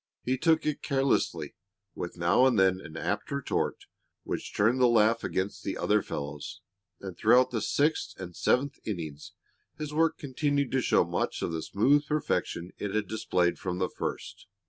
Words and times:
He 0.23 0.35
took 0.35 0.65
it 0.65 0.81
carelessly, 0.81 1.53
with 1.93 2.17
now 2.17 2.47
and 2.47 2.57
then 2.57 2.81
an 2.81 2.97
apt 2.97 3.29
retort 3.29 3.85
which 4.23 4.51
turned 4.55 4.81
the 4.81 4.87
laugh 4.87 5.23
against 5.23 5.63
the 5.63 5.77
other 5.77 6.01
fellows, 6.01 6.61
and 6.99 7.15
throughout 7.15 7.51
the 7.51 7.61
sixth 7.61 8.19
and 8.19 8.35
seventh 8.35 8.79
innings 8.83 9.33
his 9.77 9.93
work 9.93 10.17
continued 10.17 10.71
to 10.71 10.81
show 10.81 11.05
much 11.05 11.43
of 11.43 11.51
the 11.51 11.61
smooth 11.61 12.07
perfection 12.07 12.71
it 12.79 12.95
had 12.95 13.07
displayed 13.07 13.59
from 13.59 13.77
the 13.77 13.89
first. 13.89 14.47